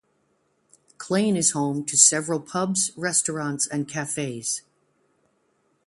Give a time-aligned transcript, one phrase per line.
[0.97, 4.63] Clane is home to several pubs, restaurants and cafes.